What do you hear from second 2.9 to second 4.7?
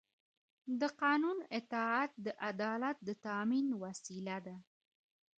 د تأمین وسیله ده